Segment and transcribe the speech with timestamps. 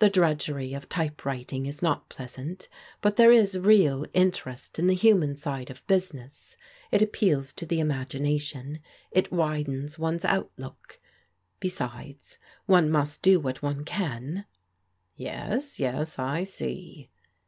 [0.00, 2.68] The drudgery of type writing is not pleasant,
[3.00, 6.56] but there is real interest in the human side of business.
[6.90, 8.80] It appeals to the imagination^
[9.12, 10.98] it widens one's outlook.
[11.60, 12.36] Besides—
[12.66, 14.44] one must do what one can.
[15.14, 17.08] «"Yes, yes, I see."